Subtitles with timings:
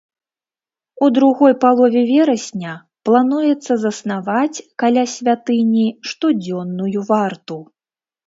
[1.07, 2.71] У другой палове верасня
[3.09, 7.57] плануецца заснаваць каля святыні штодзённую варту.